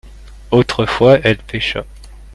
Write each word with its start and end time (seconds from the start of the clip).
autrefois 0.49 1.19
elle 1.23 1.37
pêcha. 1.37 1.85